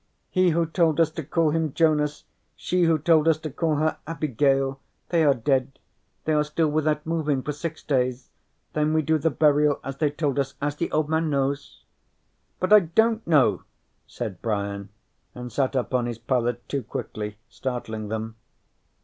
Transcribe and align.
He 0.31 0.49
who 0.49 0.65
told 0.65 0.99
us 0.99 1.11
to 1.11 1.23
call 1.23 1.51
him 1.51 1.73
Jonas, 1.73 2.23
she 2.55 2.85
who 2.85 2.97
told 2.97 3.27
us 3.27 3.37
to 3.37 3.51
call 3.51 3.75
her 3.75 3.97
Abigail, 4.07 4.79
they 5.09 5.23
are 5.23 5.35
dead. 5.35 5.77
They 6.25 6.33
are 6.33 6.43
still 6.43 6.69
without 6.69 7.05
moving 7.05 7.43
for 7.43 7.51
six 7.51 7.83
days. 7.83 8.29
Then 8.73 8.95
we 8.95 9.03
do 9.03 9.19
the 9.19 9.29
burial 9.29 9.79
as 9.83 9.97
they 9.97 10.09
told 10.09 10.39
us. 10.39 10.55
As 10.59 10.75
the 10.75 10.91
Old 10.91 11.07
Man 11.07 11.29
knows." 11.29 11.83
"But 12.59 12.73
I 12.73 12.79
don't 12.79 13.27
know!" 13.27 13.61
said 14.07 14.41
Brian, 14.41 14.89
and 15.35 15.51
sat 15.51 15.75
up 15.75 15.93
on 15.93 16.07
his 16.07 16.17
pallet, 16.17 16.67
too 16.67 16.81
quickly, 16.81 17.37
startling 17.47 18.07
them. 18.07 18.37